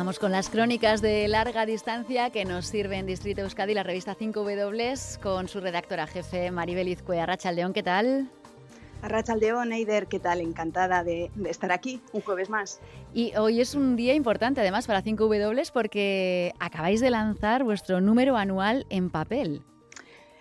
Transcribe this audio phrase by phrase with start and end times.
[0.00, 4.16] Vamos con las crónicas de larga distancia que nos sirve en Distrito Euskadi, la revista
[4.16, 7.22] 5W, con su redactora jefe Maribel Izcue.
[7.52, 8.30] León, ¿qué tal?
[9.02, 10.40] Arrachaldeón, Eider, ¿qué tal?
[10.40, 12.80] Encantada de, de, estar aquí un jueves más.
[13.12, 18.38] Y hoy es un día importante además para 5W porque acabáis de lanzar vuestro número
[18.38, 19.60] anual en papel.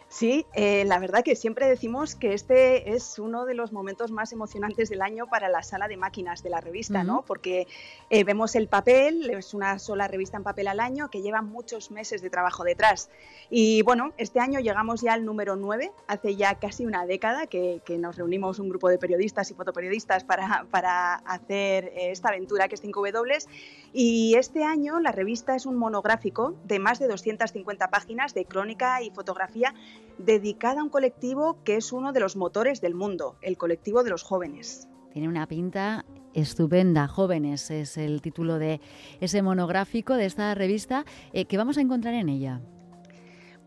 [0.10, 4.34] Sí, eh, la verdad que siempre decimos que este es uno de los momentos más
[4.34, 7.24] emocionantes del año para la sala de máquinas de la revista, ¿no?
[7.28, 7.68] Porque
[8.10, 11.92] eh, vemos el papel, es una sola revista en papel al año que lleva muchos
[11.92, 13.12] meses de trabajo detrás.
[13.52, 17.80] Y bueno, este año llegamos ya al número 9, hace ya casi una década que,
[18.00, 22.74] nos reunimos un grupo de periodistas y fotoperiodistas para, para hacer eh, esta aventura que
[22.76, 23.46] es 5W.
[23.94, 29.04] Y este año la revista es un monográfico de más de 250 páginas de crónica
[29.04, 29.76] y fotografía
[30.20, 34.12] dedicada a un colectivo que es uno de los motores del mundo, el colectivo de
[34.12, 34.88] los jóvenes.
[35.12, 38.80] Tiene una pinta estupenda, Jóvenes es el título de
[39.20, 41.06] ese monográfico de esta revista.
[41.34, 42.62] Eh, ¿Qué vamos a encontrar en ella?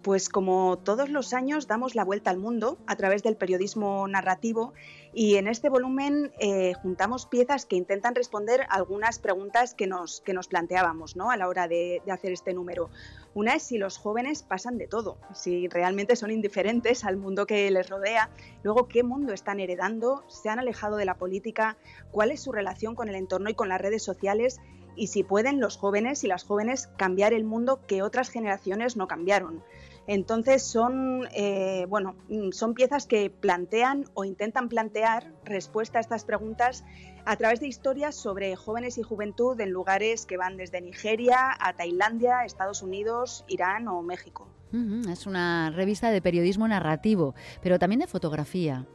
[0.03, 4.73] Pues como todos los años damos la vuelta al mundo a través del periodismo narrativo
[5.15, 10.33] y en este volumen eh, juntamos piezas que intentan responder algunas preguntas que nos, que
[10.33, 11.31] nos planteábamos ¿no?
[11.31, 12.91] a la hora de, de hacer este número.
[13.35, 17.71] Una es si los jóvenes pasan de todo, si realmente son indiferentes al mundo que
[17.71, 18.29] les rodea,
[18.65, 21.77] luego qué mundo están heredando, se han alejado de la política,
[22.11, 24.61] cuál es su relación con el entorno y con las redes sociales
[24.97, 29.07] y si pueden los jóvenes y las jóvenes cambiar el mundo que otras generaciones no
[29.07, 29.63] cambiaron.
[30.07, 36.25] Entonces son, eh, bueno, mm, son piezas que plantean o intentan plantear respuesta a estas
[36.25, 36.85] preguntas
[37.25, 41.73] a través de historias sobre jóvenes y juventud en lugares que van desde Nigeria a
[41.75, 44.49] Tailandia, Estados Unidos, Irán o México.
[45.11, 48.87] Es una revista de periodismo narrativo, pero también de fotografía.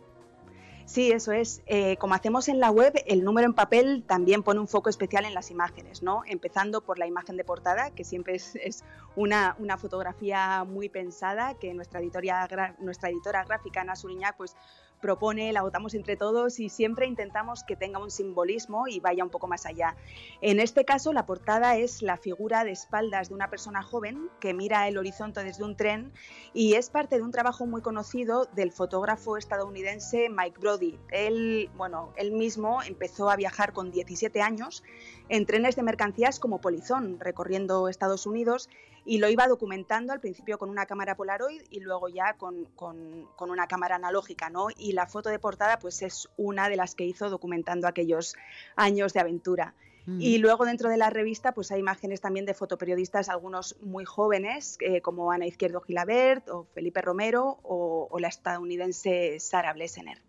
[0.88, 1.62] Sí, eso es.
[1.66, 5.26] Eh, como hacemos en la web, el número en papel también pone un foco especial
[5.26, 6.22] en las imágenes, ¿no?
[6.26, 8.86] Empezando por la imagen de portada, que siempre es,
[9.18, 14.56] una, una, fotografía muy pensada, que nuestra, editora, nuestra editora gráfica, Ana Suriñac, pues
[15.02, 19.30] propone, la votamos entre todos y siempre intentamos que tenga un simbolismo y vaya un
[19.30, 19.96] poco más allá.
[20.42, 24.54] En este caso, la portada es la figura de espaldas de una persona joven que
[24.54, 26.12] mira el horizonte desde un tren
[26.54, 31.00] y es parte de un trabajo muy conocido del fotógrafo estadounidense Mike Brody.
[31.12, 34.84] Él, bueno, él mismo empezó a viajar con 17 años
[35.30, 38.70] en trenes de mercancías como polizón, recorriendo Estados Unidos
[39.08, 43.26] y lo iba documentando al principio con una cámara Polaroid y luego ya con, con,
[43.40, 44.68] una cámara analógica, ¿no?
[44.78, 48.36] Y la foto de portada pues es una de las que hizo documentando aquellos
[48.76, 49.74] años de aventura.
[50.06, 50.22] Mm.
[50.22, 54.78] Y luego dentro de la revista pues hay imágenes también de fotoperiodistas, algunos muy jóvenes,
[54.82, 60.27] eh, como Ana Izquierdo Gilabert o Felipe Romero o, o la estadounidense Sara Blesener.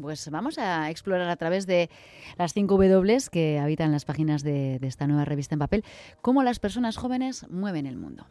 [0.00, 1.90] Pues vamos a explorar a través de
[2.36, 5.84] las cinco W que habitan las páginas de, esta nueva revista en papel,
[6.22, 8.26] cómo las personas jóvenes mueven el mundo.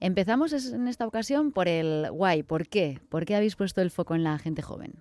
[0.00, 3.00] Empezamos en esta ocasión por el why, ¿por qué?
[3.08, 4.94] ¿Por qué habéis puesto el foco en la gente joven?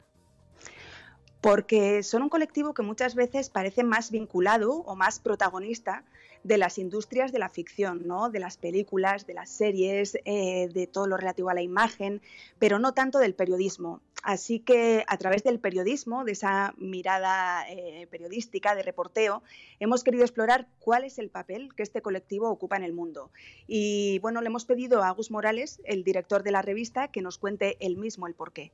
[1.41, 6.05] Porque son un colectivo que muchas veces parece más vinculado o más protagonista
[6.43, 8.29] de las industrias de la ficción, ¿no?
[8.29, 12.21] de las películas, de las series, eh, de todo lo relativo a la imagen,
[12.59, 14.01] pero no tanto del periodismo.
[14.23, 19.43] Así que a través del periodismo, de esa mirada eh, periodística, de reporteo,
[19.79, 23.31] hemos querido explorar cuál es el papel que este colectivo ocupa en el mundo.
[23.67, 27.37] Y bueno, le hemos pedido a Agus Morales, el director de la revista, que nos
[27.37, 28.71] cuente él mismo el porqué.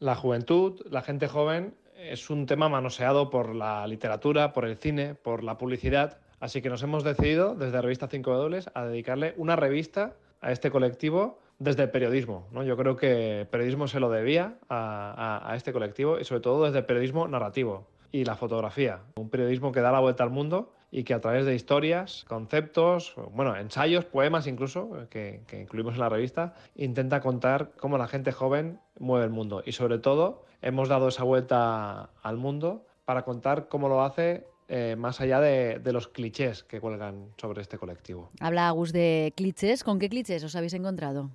[0.00, 5.14] La juventud, la gente joven, es un tema manoseado por la literatura, por el cine,
[5.14, 10.12] por la publicidad Así que nos hemos decidido desde revista 5W a dedicarle una revista
[10.42, 12.48] a este colectivo desde el periodismo.
[12.52, 12.62] ¿no?
[12.62, 16.80] Yo creo que el periodismo se lo debía a, este colectivo y sobre todo desde
[16.80, 19.00] el periodismo narrativo y la fotografía.
[19.16, 23.14] Un periodismo que da la vuelta al mundo y que a través de historias, conceptos,
[23.32, 28.80] bueno, ensayos, poemas incluso, que, incluimos en la revista, intenta contar cómo la gente joven
[28.98, 29.62] mueve el mundo.
[29.64, 34.96] Y sobre todo hemos dado esa vuelta al mundo para contar cómo lo hace eh,
[34.96, 38.32] más allá de, los clichés que cuelgan sobre este colectivo.
[38.40, 39.84] Habla Agus de clichés.
[39.84, 41.30] ¿Con qué clichés os habéis encontrado?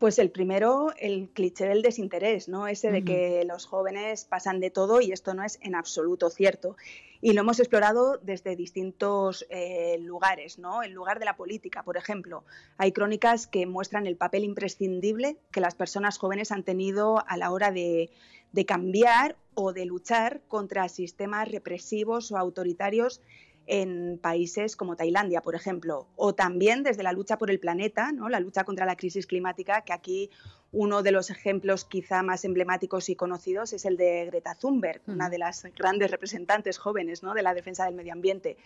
[0.00, 2.66] Pues el primero, el cliché del desinterés, ¿no?
[2.66, 6.76] Ese de que los jóvenes pasan de todo y esto no es en absoluto cierto.
[7.20, 10.82] Y lo hemos explorado desde distintos eh, lugares, ¿no?
[10.82, 12.42] El lugar de la política, por ejemplo.
[12.78, 17.52] Hay crónicas que muestran el papel imprescindible que las personas jóvenes han tenido a la
[17.52, 18.10] hora de,
[18.50, 23.20] de cambiar o de luchar contra sistemas represivos o autoritarios
[23.66, 28.28] en países como Tailandia, por ejemplo, o también desde la lucha por el planeta, ¿no?
[28.28, 30.30] la lucha contra la crisis climática, que aquí
[30.74, 35.30] uno de los ejemplos quizá más emblemáticos y conocidos es el de Greta Thunberg, una
[35.30, 37.32] de las grandes representantes jóvenes ¿no?
[37.32, 38.56] de la defensa del medio ambiente.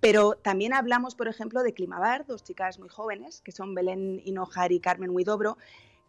[0.00, 4.72] Pero también hablamos, por ejemplo, de Climabar, dos chicas muy jóvenes, que son Belén Hinojar
[4.72, 5.58] y Carmen Huidobro,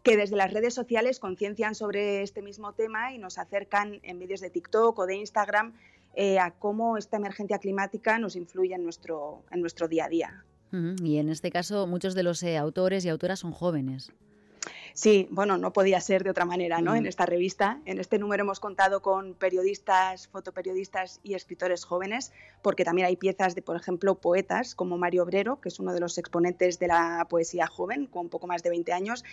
[0.02, 4.40] que desde las redes sociales conciencian sobre este mismo tema y nos acercan en vídeos
[4.40, 5.74] de TikTok o de Instagram
[6.14, 10.44] eh, a cómo esta emergencia climática nos influye en nuestro, en nuestro día a día.
[10.72, 14.10] Y en este caso, muchos de los eh, autores y autoras son jóvenes.
[14.94, 16.94] Sí, bueno, no podía ser de otra manera, ¿no?
[16.94, 22.32] En esta revista, en este número hemos contado con periodistas, fotoperiodistas y escritores jóvenes,
[22.62, 26.00] porque también hay piezas de, por ejemplo, poetas como Mario Obrero, que es uno de
[26.00, 29.24] los exponentes de la poesía joven, con poco más de 20 años,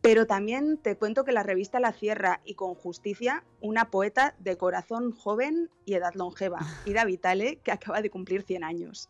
[0.00, 4.56] pero también te cuento que la revista La Cierra y con justicia una poeta de
[4.56, 9.08] corazón joven y edad longeva, Ida Vitale, que acaba de cumplir 100 años.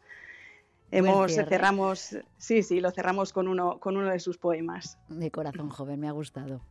[0.90, 4.96] Hemos cerramos, sí, sí, lo cerramos con uno, con uno de sus poemas.
[5.08, 6.62] De corazón joven, me ha gustado.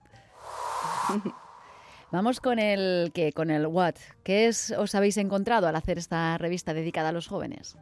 [2.11, 3.95] Vamos con el que, con el what.
[4.23, 7.77] ¿Qué es, os habéis encontrado al hacer esta revista dedicada a los jóvenes?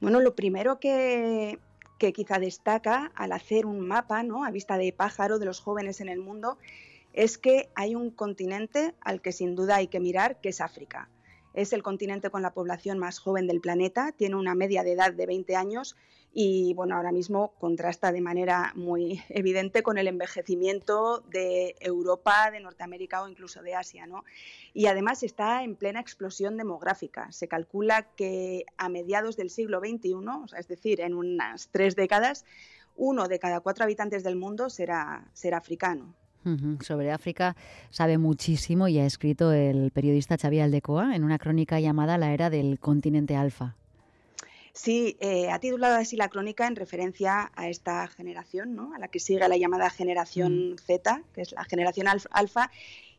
[0.00, 1.58] Bueno, lo primero que,
[1.98, 4.44] que quizá destaca al hacer un mapa ¿no?
[4.44, 6.58] a vista de pájaro de los jóvenes en el mundo
[7.12, 11.08] es que hay un continente al que sin duda hay que mirar, que es África.
[11.54, 15.12] Es el continente con la población más joven del planeta, tiene una media de edad
[15.12, 15.96] de 20 años
[16.32, 22.60] y bueno, ahora mismo contrasta de manera muy evidente con el envejecimiento de Europa, de
[22.60, 24.24] Norteamérica o incluso de Asia, ¿no?
[24.74, 27.32] Y además está en plena explosión demográfica.
[27.32, 30.14] Se calcula que a mediados del siglo XXI,
[30.56, 32.44] es decir, en unas tres décadas,
[32.96, 36.14] uno de cada cuatro habitantes del mundo será, será africano.
[36.80, 37.56] Sobre África
[37.90, 42.48] sabe muchísimo y ha escrito el periodista Xavier Aldecoa en una crónica llamada La era
[42.48, 43.76] del continente alfa.
[44.78, 48.94] Sí, eh, ha titulado así la crónica en referencia a esta generación, ¿no?
[48.94, 50.78] a la que sigue la llamada generación mm.
[50.78, 52.70] Z, que es la generación alfa,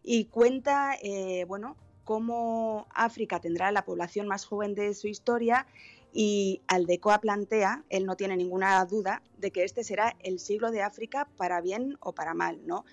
[0.01, 1.75] y cuenta, eh, bueno,
[2.05, 5.67] cómo África tendrá la población más joven de su historia
[6.13, 10.81] y Aldecoa plantea, él no tiene ninguna duda, de que este será el siglo de
[10.81, 12.85] África para bien o para mal, ¿no?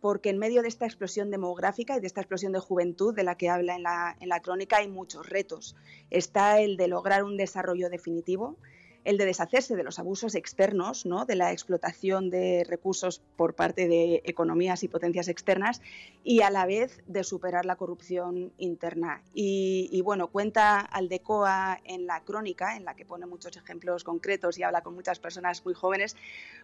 [0.00, 3.36] Porque en medio de esta explosión demográfica y de esta explosión de juventud de la
[3.36, 5.76] que habla en la, en la crónica hay muchos retos.
[6.10, 8.56] Está el de lograr un desarrollo definitivo,
[9.04, 11.24] el de deshacerse de los abusos externos, ¿no?
[11.24, 15.80] de la explotación de recursos por parte de economías y potencias externas
[16.22, 19.22] y a la vez de superar la corrupción interna.
[19.32, 24.62] Y, bueno, cuenta Aldecoa en la crónica, en la que pone muchos ejemplos concretos y
[24.62, 26.16] habla con muchas personas muy jóvenes,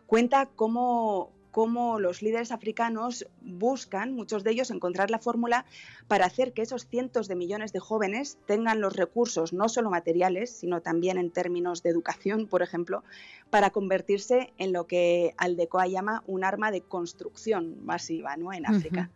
[0.07, 5.65] cuenta cómo, cómo los líderes africanos buscan, muchos de ellos, encontrar la fórmula
[6.07, 10.51] para hacer que esos cientos de millones de jóvenes tengan los recursos, no solo materiales,
[10.51, 13.05] sino también en términos de educación, por ejemplo,
[13.49, 18.53] para convertirse en lo que Aldecoa llama un arma de construcción masiva ¿no?
[18.53, 19.09] en África.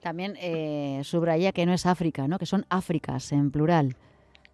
[0.00, 2.38] También eh, subraya que no es África, ¿no?
[2.38, 3.96] que son Áfricas en plural.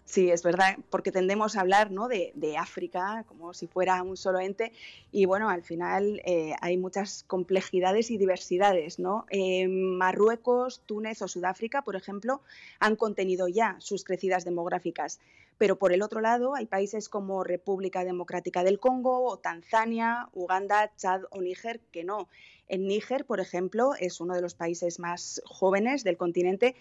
[0.06, 2.06] Sí, es verdad, porque tendemos a hablar ¿no?
[2.06, 4.72] de, África como si fuera un solo ente
[5.10, 9.00] y bueno, al final eh, hay muchas complejidades y diversidades.
[9.00, 9.26] ¿no?
[9.68, 12.40] Marruecos, Túnez o Sudáfrica, por ejemplo,
[12.78, 15.18] han contenido ya sus crecidas demográficas,
[15.58, 20.92] pero por el otro lado hay países como República Democrática del Congo o Tanzania, Uganda,
[20.96, 22.28] Chad o Níger que no.
[22.68, 26.76] En Níger, por ejemplo, es uno de los países más jóvenes del continente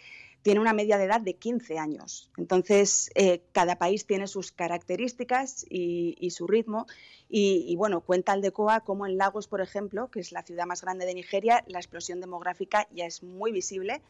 [0.45, 2.29] tiene una media de edad de 15 años.
[2.37, 6.85] Entonces, eh, cada país tiene sus características y, su ritmo.
[7.27, 11.07] Y, bueno, cuenta Aldecoa como en Lagos, por ejemplo, que es la ciudad más grande
[11.07, 14.03] de Nigeria, la explosión demográfica ya es muy visible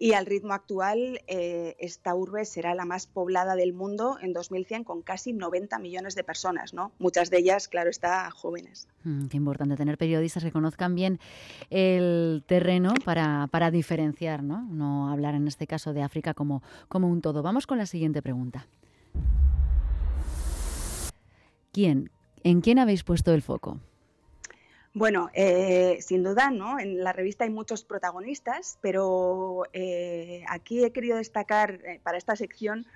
[0.00, 4.82] y al ritmo actual eh, esta urbe será la más poblada del mundo en 2100
[4.82, 6.92] con casi 90 millones de personas, ¿no?
[6.98, 8.88] Muchas de ellas, claro, está jóvenes.
[9.04, 11.20] Mm, qué importante tener periodistas que conozcan bien
[11.68, 14.62] el terreno para, para, diferenciar, ¿no?
[14.62, 17.42] No hablar en este caso de África como, como un todo.
[17.42, 18.66] Vamos con la siguiente pregunta.
[21.72, 22.10] ¿Quién?
[22.42, 23.78] ¿En quién habéis puesto el foco?
[24.92, 26.80] Bueno, eh, sin duda, ¿no?
[26.80, 32.34] En la revista hay muchos protagonistas, pero eh, aquí he querido destacar eh, para esta
[32.34, 32.86] sección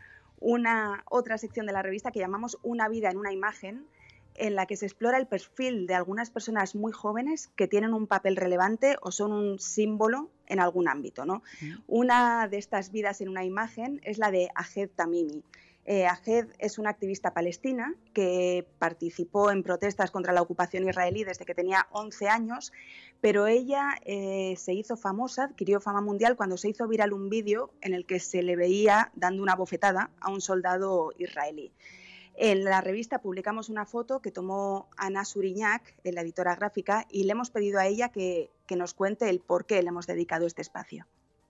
[0.40, 3.86] una otra sección de la revista que llamamos Una vida en una imagen,
[4.34, 8.08] en la que se explora el perfil de algunas personas muy jóvenes que tienen un
[8.08, 11.24] papel relevante o son un símbolo en algún ámbito.
[11.24, 11.42] ¿no?
[11.86, 15.44] Una de estas vidas en una imagen es la de Ahed Tamimi.
[15.86, 21.44] Eh, Ajed es una activista palestina que participó en protestas contra la ocupación israelí desde
[21.44, 22.72] que tenía 11 años,
[23.20, 27.70] pero ella eh, se hizo famosa, adquirió fama mundial cuando se hizo viral un vídeo
[27.82, 31.70] en el que se le veía dando una bofetada a un soldado israelí.
[32.36, 37.32] En la revista publicamos una foto que tomó Ana Suriñac, la editora gráfica, y le
[37.32, 40.62] hemos pedido a ella que, que nos cuente el por qué le hemos dedicado este
[40.62, 41.06] espacio.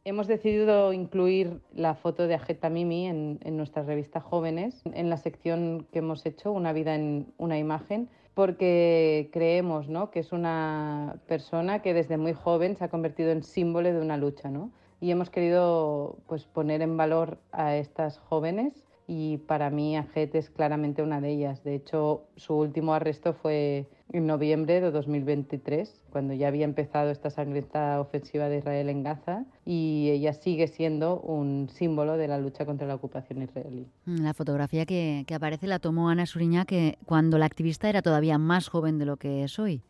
[0.07, 5.17] Hemos decidido incluir la foto de Ajeta Mimi en, en nuestra revista Jóvenes, en la
[5.17, 10.11] sección que hemos hecho, Una vida en una imagen, porque creemos ¿no?
[10.11, 14.19] que es una persona que desde muy joven se ha convertido en símbolo de una
[14.19, 14.51] lucha.
[14.51, 14.71] ¿no?
[15.01, 20.51] Y hemos querido pues, poner en valor a estas jóvenes y para mí Ajet es
[20.51, 21.65] claramente una de ellas.
[21.65, 27.31] De hecho, su último arresto fue en noviembre de 2023, cuando ya había empezado esta
[27.31, 32.65] sangrienta ofensiva de Israel en Gaza y ella sigue siendo un símbolo de la lucha
[32.65, 33.89] contra la ocupación israelí.
[34.07, 38.39] La fotografía que, que aparece la tomó Ana Suriña que cuando la activista era todavía
[38.39, 39.83] más joven de lo que es hoy.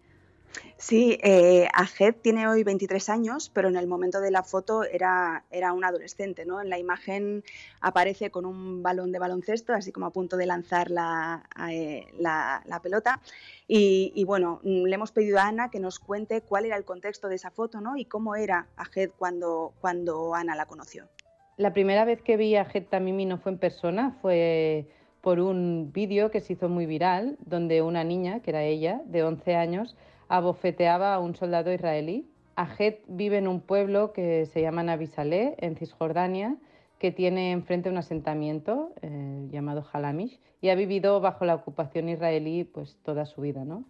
[0.77, 5.45] Sí, eh, Ajed tiene hoy 23 años, pero en el momento de la foto era,
[5.51, 6.45] era un adolescente.
[6.45, 6.61] ¿no?
[6.61, 7.43] En la imagen
[7.81, 12.81] aparece con un balón de baloncesto, así como a punto de lanzar la, eh, la,
[12.83, 13.21] pelota.
[13.67, 17.29] Y, bueno, mm, le hemos pedido a Ana que nos cuente cuál era el contexto
[17.29, 17.97] de esa foto ¿no?
[17.97, 21.09] y cómo era Ajed cuando, cuando Ana la conoció.
[21.57, 24.89] La primera vez que vi a Ajed Tamimi no fue en persona, fue
[25.21, 29.23] por un vídeo que se hizo muy viral, donde una niña, que era ella, de
[29.23, 29.97] 11 años,
[30.37, 32.27] abofeteaba a un soldado israelí.
[32.57, 36.57] Ajet vive en un pueblo que se llama Nabisaleh, en Cisjordania,
[36.99, 42.65] que tiene enfrente un asentamiento eh, llamado Halamish y ha vivido bajo la ocupación israelí
[42.65, 43.65] pues toda su vida.
[43.65, 43.85] ¿no?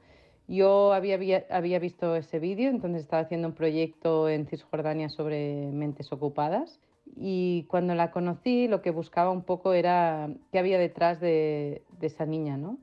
[0.47, 6.13] Yo había, había visto ese vídeo, entonces estaba haciendo un proyecto en Cisjordania sobre mentes
[6.13, 6.79] ocupadas
[7.17, 12.07] y cuando la conocí lo que buscaba un poco era qué había detrás de, de
[12.07, 12.59] esa niña.
[12.59, 12.77] ¿no?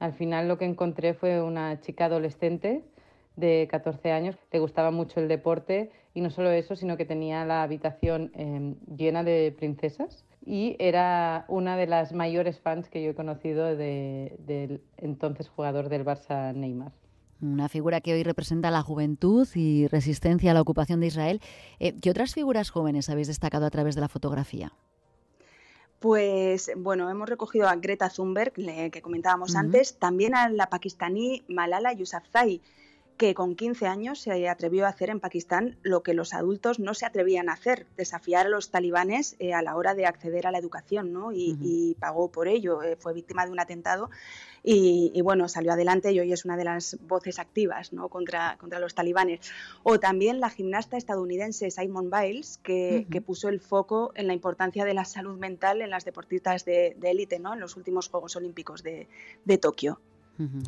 [0.00, 2.82] Al final lo que encontré fue una chica adolescente
[3.40, 7.44] de 14 años, le gustaba mucho el deporte y no solo eso, sino que tenía
[7.44, 13.10] la habitación em, llena de princesas y era una de las mayores fans que yo
[13.10, 16.92] he conocido del entonces jugador del Barça Neymar.
[17.42, 21.40] Una figura que hoy representa la juventud y resistencia a la ocupación de Israel.
[21.78, 24.72] Eh, ¿Qué otras figuras jóvenes habéis destacado a través de la fotografía?
[26.00, 31.92] Pues bueno, hemos recogido a Greta Thunberg, que comentábamos antes, también a la pakistaní Malala
[31.92, 32.62] Yousafzai,
[33.20, 36.94] que con 15 años se atrevió a hacer en Pakistán lo que los adultos no
[36.94, 40.50] se atrevían a hacer, desafiar a los talibanes eh, a la hora de acceder a
[40.50, 41.30] la educación, ¿no?
[41.30, 44.08] y, pagó por ello, eh, fue víctima de un atentado
[44.62, 48.08] y, bueno, salió adelante y hoy es una de las voces activas ¿no?
[48.08, 49.40] contra, contra los talibanes.
[49.82, 54.94] O también la gimnasta estadounidense Simon Biles, que, puso el foco en la importancia de
[54.94, 57.52] la salud mental en las deportistas de élite ¿no?
[57.52, 59.08] en los últimos Juegos Olímpicos de,
[59.44, 60.00] de Tokio.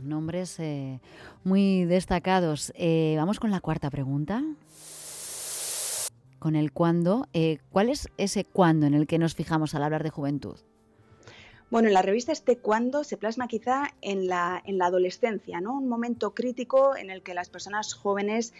[0.02, 1.00] Nombres eh,
[1.45, 2.73] muy destacados.
[2.76, 4.43] Eh, vamos con la cuarta pregunta.
[6.38, 7.26] Con el cuándo.
[7.33, 10.57] Eh, ¿Cuál es ese cuándo en el que nos fijamos al hablar de juventud?
[11.71, 15.79] Bueno, en la revista este cuándo se plasma quizá en la, en la adolescencia, ¿no?
[15.79, 18.52] Un momento crítico en el que las personas jóvenes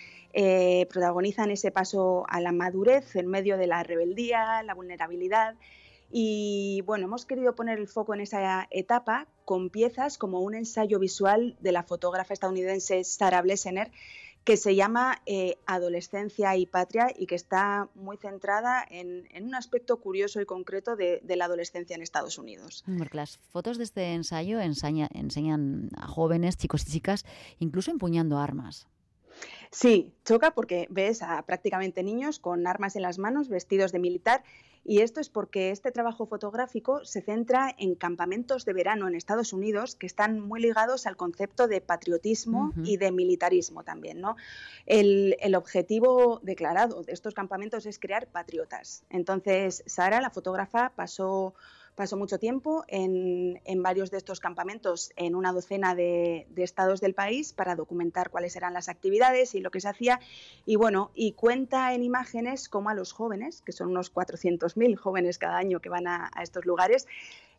[0.89, 5.57] protagonizan ese paso a la madurez en medio de la rebeldía, la vulnerabilidad
[6.13, 10.99] y bueno, hemos querido poner el foco en esa etapa con piezas como un ensayo
[10.99, 13.91] visual de la fotógrafa estadounidense Sarah Blesener
[14.45, 20.01] que se llama eh, Adolescencia y Patria y que está muy centrada en, un aspecto
[20.01, 22.85] curioso y concreto de, la adolescencia en Estados Unidos.
[22.99, 27.25] Porque las fotos de este ensayo enseñan a jóvenes, chicos y chicas,
[27.61, 28.89] incluso empuñando armas.
[29.71, 34.43] Sí, choca porque ves a prácticamente niños con armas en las manos, vestidos de militar
[34.85, 39.53] y esto es porque este trabajo fotográfico se centra en campamentos de verano en Estados
[39.53, 44.21] Unidos que están muy ligados al concepto de patriotismo y de militarismo también.
[44.21, 44.37] ¿no?
[44.87, 49.05] El, el, objetivo declarado de estos campamentos es crear patriotas.
[49.11, 51.55] Entonces, Sara, la fotógrafa, pasó
[51.95, 57.53] Pasó mucho tiempo en, varios de estos campamentos, en una docena de, estados del país,
[57.53, 60.19] para documentar cuáles eran las actividades y lo que se hacía.
[60.65, 65.37] Y bueno, y cuenta en imágenes cómo a los jóvenes, que son unos 400.000 jóvenes
[65.37, 67.07] cada año que van a, estos lugares,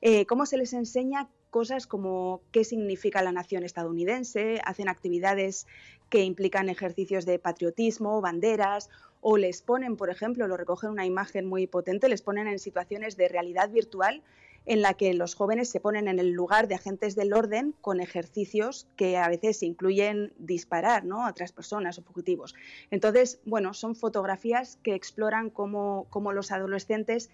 [0.02, 5.68] eh, cómo se les enseña cosas como qué significa la nación estadounidense, hacen actividades
[6.10, 8.90] que implican ejercicios de patriotismo, banderas
[9.25, 13.15] o les ponen, por ejemplo, lo recogen una imagen muy potente, les ponen en situaciones
[13.15, 14.22] de realidad virtual
[14.65, 18.01] en la que los jóvenes se ponen en el lugar de agentes del orden con
[18.01, 21.25] ejercicios que a veces incluyen disparar ¿no?
[21.25, 22.53] a otras personas o fugitivos.
[22.92, 27.30] Entonces, bueno, son fotografías que exploran cómo, cómo los adolescentes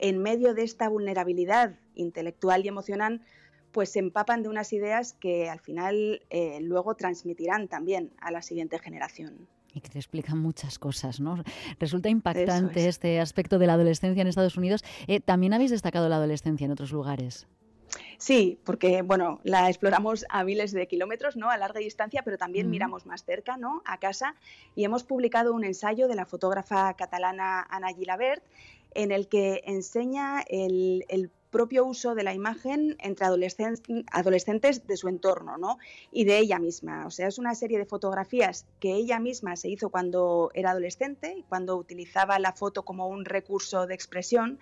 [0.00, 3.22] en medio de esta vulnerabilidad intelectual y emocional,
[3.70, 8.42] pues se empapan de unas ideas que al final eh, luego transmitirán también a la
[8.42, 9.48] siguiente generación.
[9.74, 11.42] Y que te explican muchas cosas, ¿no?
[11.78, 14.82] Resulta impactante este aspecto de la adolescencia en Estados Unidos.
[15.06, 17.46] Eh, también habéis destacado la adolescencia en otros lugares.
[18.18, 21.50] Sí, porque bueno, la exploramos a miles de kilómetros, ¿no?
[21.50, 23.82] A larga distancia, pero también miramos más cerca, ¿no?
[23.84, 24.34] A casa
[24.74, 28.42] y hemos publicado un ensayo de la fotógrafa catalana Ana Gilabert
[28.94, 35.08] en el que enseña el, el propio uso de la imagen entre adolescentes de su
[35.08, 35.78] entorno ¿no?
[36.12, 37.06] y de ella misma.
[37.06, 41.44] O sea, es una serie de fotografías que ella misma se hizo cuando era adolescente,
[41.48, 44.58] cuando utilizaba la foto como un recurso de expresión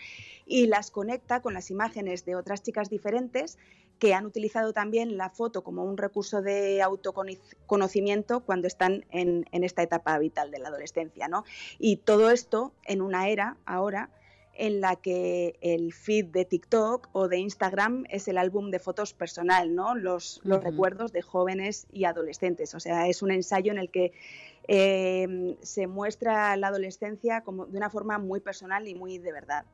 [0.47, 3.59] y las conecta con las imágenes de otras chicas diferentes
[3.99, 9.65] que han utilizado también la foto como un recurso de autoconocimiento cuando están en, en
[9.65, 11.29] esta etapa vital de la adolescencia.
[11.29, 11.45] ¿no?
[11.79, 14.11] Y todo esto en una era ahora
[14.59, 19.13] en la que el feed de TikTok o de Instagram es el álbum de fotos
[19.13, 19.95] personal, ¿no?
[19.95, 22.75] Los, los recuerdos de jóvenes y adolescentes.
[22.75, 24.13] O sea, es un ensayo en el que
[24.69, 29.65] em, se muestra la adolescencia como de una forma muy personal y muy de verdad.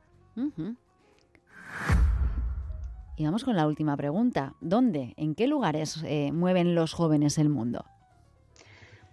[3.15, 4.53] Y vamos con la última pregunta.
[4.61, 7.85] ¿Dónde, en qué lugares eh, mueven los jóvenes el mundo?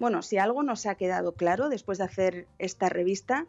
[0.00, 3.47] Bueno, si algo nos ha quedado claro después de hacer esta revista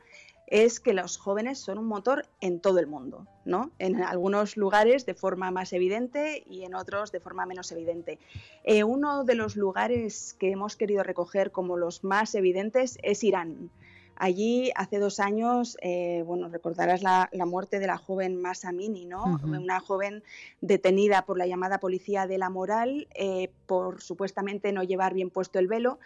[0.51, 3.71] es que los jóvenes son un motor en todo el mundo, ¿no?
[3.79, 8.19] En algunos lugares de forma más evidente y en otros de forma menos evidente.
[8.65, 13.71] Eh, uno de los lugares que hemos querido recoger como los más evidentes es Irán.
[14.17, 19.39] Allí, hace dos años, eh, bueno, recordarás la, muerte de la joven Masa Amini, ¿no?
[19.43, 20.21] Una joven
[20.59, 25.57] detenida por la llamada policía de la moral eh, por supuestamente no llevar bien puesto
[25.57, 25.97] el velo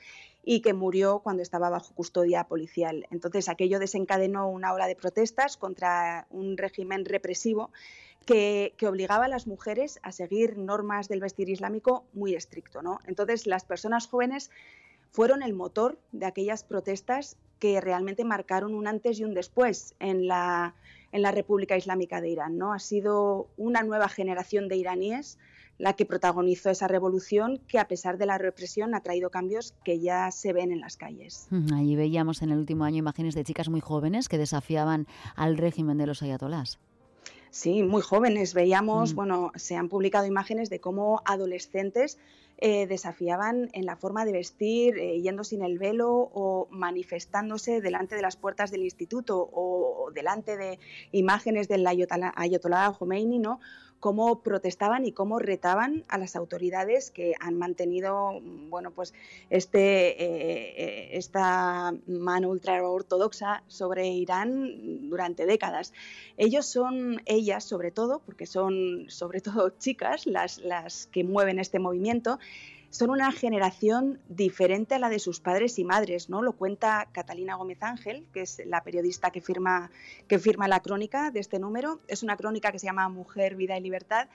[0.46, 3.08] y que murió cuando estaba bajo custodia policial.
[3.10, 7.72] Entonces, aquello desencadenó una ola de protestas contra un régimen represivo
[8.26, 12.84] que, obligaba a las mujeres a seguir normas del vestir islámico muy estricto.
[12.84, 13.00] ¿no?
[13.08, 14.52] Entonces, las personas jóvenes
[15.12, 20.28] fueron el motor de aquellas protestas que realmente marcaron un antes y un después en
[20.28, 20.76] la,
[21.12, 22.60] en la República Islámica de Irán.
[22.60, 22.72] ¿no?
[22.72, 25.40] Ha sido una nueva generación de iraníes
[25.78, 30.00] la que protagonizó esa revolución que a pesar de la represión ha traído cambios que
[30.00, 31.48] ya se ven en las calles.
[31.74, 35.98] Allí veíamos en el último año imágenes de chicas muy jóvenes que desafiaban al régimen
[35.98, 36.80] de los ayatolás.
[37.56, 38.54] Sí, muy jóvenes.
[38.54, 39.16] Veíamos, mm.
[39.16, 42.18] bueno, se han publicado imágenes de cómo adolescentes
[42.58, 48.16] eh, desafiaban en la forma de vestir, eh, yendo sin el velo o manifestándose delante
[48.16, 50.80] de las puertas del instituto o, delante de
[51.12, 53.60] imágenes del Ayatollah Khomeini, ¿no?
[54.06, 58.40] Cómo protestaban y cómo retaban a las autoridades que han mantenido
[58.70, 59.16] bueno, pues
[59.50, 59.82] este,
[60.24, 65.92] eh, esta mano ultraortodoxa sobre Irán durante décadas.
[66.38, 71.80] Ellos son, ellas sobre todo, porque son sobre todo chicas las, las que mueven este
[71.80, 72.38] movimiento,
[72.96, 76.42] son una generación diferente a la de sus padres y madres, ¿no?
[76.42, 79.92] Lo cuenta Catalina Gómez Ángel, que es la periodista que firma,
[80.30, 82.00] que firma la crónica de este número.
[82.08, 84.30] Es una crónica que se llama Mujer, Vida y Libertad.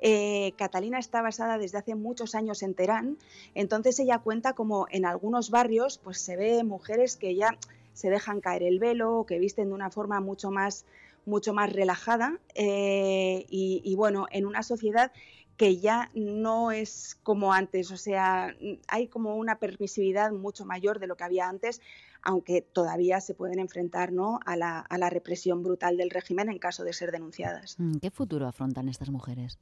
[0.00, 3.16] Eh, Catalina está basada desde hace muchos años en Teherán,
[3.54, 7.56] entonces ella cuenta como en algunos barrios pues se ve mujeres que ya
[7.92, 10.84] se dejan caer el velo, que visten de una forma mucho más,
[11.26, 15.12] mucho más relajada eh, y bueno, en una sociedad
[15.60, 18.56] que ya no es como antes, o sea,
[18.88, 21.82] hay como una permisividad mucho mayor de lo que había antes,
[22.22, 24.40] aunque todavía se pueden enfrentar ¿no?
[24.46, 27.74] a, la, a la represión brutal del régimen en caso de ser denunciadas.
[27.76, 29.58] Mm, ¿Qué futuro afrontan estas mujeres?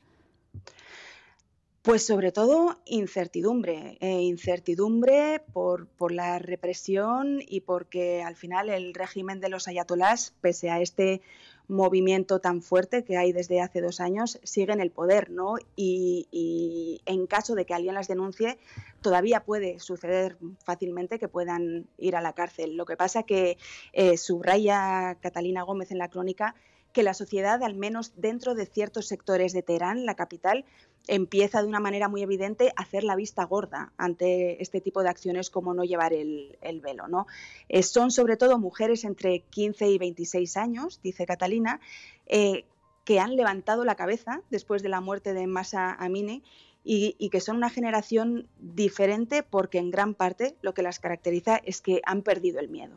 [1.82, 8.94] Pues sobre todo incertidumbre, eh, incertidumbre por, por, la represión y porque al final el
[8.94, 11.22] régimen de los ayatolás, pese a este
[11.68, 15.56] movimiento tan fuerte que hay desde hace dos años sigue en el poder, ¿no?
[15.76, 18.58] Y, en caso de que alguien las denuncie,
[19.02, 22.76] todavía puede suceder fácilmente que puedan ir a la cárcel.
[22.76, 23.58] Lo que pasa que
[23.92, 26.54] eh, subraya Catalina Gómez en la crónica
[26.98, 30.64] que la sociedad, al menos dentro de ciertos sectores de Teherán, la capital,
[31.06, 35.08] empieza de una manera muy evidente a hacer la vista gorda ante este tipo de
[35.08, 37.06] acciones como no llevar el, velo.
[37.06, 37.28] ¿no?
[37.68, 41.80] Eh, son sobre todo mujeres entre 15 y 26 años, dice Catalina,
[42.26, 42.64] eh,
[43.04, 46.42] que han levantado la cabeza después de la muerte de Masa Amini
[46.82, 51.60] y, y, que son una generación diferente porque en gran parte lo que las caracteriza
[51.64, 52.96] es que han perdido el miedo.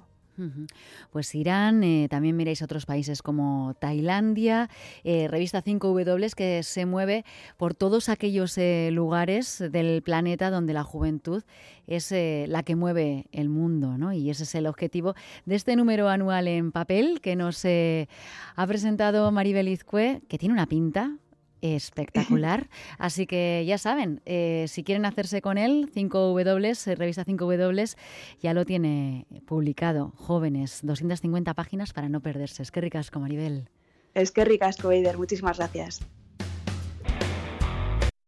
[1.11, 4.69] Pues Irán, eh, también miráis otros países como Tailandia,
[5.03, 7.25] eh, revista 5W que se mueve
[7.57, 11.43] por todos aquellos eh, lugares del planeta donde la juventud
[11.87, 14.13] es la que mueve el mundo, ¿no?
[14.13, 15.13] Y ese es el objetivo
[15.45, 20.67] de este número anual en papel que nos ha presentado Maribel Izcue, que tiene una
[20.67, 21.17] pinta
[21.61, 22.69] espectacular.
[22.97, 27.95] Así que ya saben, eh, si quieren hacerse con él, 5W, eh, revista 5W,
[28.41, 30.13] ya lo tiene publicado.
[30.17, 32.63] Jóvenes, 250 páginas para no perderse.
[32.63, 33.69] Es que ricasco, Maribel.
[34.13, 35.17] Es que ricasco, Eider.
[35.17, 36.01] Muchísimas gracias.